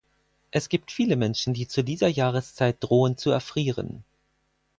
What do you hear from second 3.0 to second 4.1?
zu erfrieren.